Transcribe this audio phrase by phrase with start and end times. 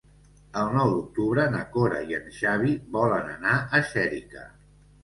[0.61, 4.53] El nou d'octubre na Cora i en Xavi volen anar a Xèrica.